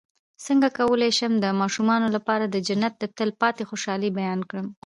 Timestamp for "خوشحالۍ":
3.69-4.09